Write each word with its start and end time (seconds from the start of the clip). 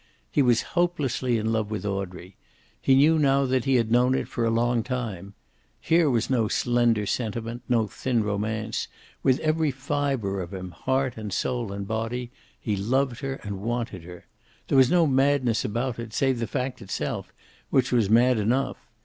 He 0.31 0.41
was 0.41 0.63
hopelessly 0.73 1.37
in 1.37 1.51
love 1.51 1.69
with 1.69 1.85
Audrey. 1.85 2.35
He 2.81 2.95
knew 2.95 3.19
now 3.19 3.45
that 3.45 3.65
he 3.65 3.75
had 3.75 3.91
known 3.91 4.15
it 4.15 4.27
for 4.27 4.43
a 4.43 4.49
long 4.49 4.81
time. 4.81 5.35
Here 5.79 6.09
was 6.09 6.27
no 6.27 6.47
slender 6.47 7.05
sentiment, 7.05 7.61
no 7.69 7.85
thin 7.85 8.23
romance. 8.23 8.87
With 9.21 9.37
every 9.41 9.69
fiber 9.69 10.41
of 10.41 10.55
him, 10.55 10.71
heart 10.71 11.17
and 11.17 11.31
soul 11.31 11.71
and 11.71 11.87
body, 11.87 12.31
he 12.59 12.75
loved 12.75 13.19
her 13.19 13.35
and 13.43 13.61
wanted 13.61 14.01
her. 14.01 14.25
There 14.69 14.77
was 14.79 14.89
no 14.89 15.05
madness 15.05 15.63
about 15.63 15.99
it, 15.99 16.13
save 16.13 16.39
the 16.39 16.47
fact 16.47 16.81
itself, 16.81 17.31
which 17.69 17.91
was 17.91 18.09
mad 18.09 18.39
enough. 18.39 18.77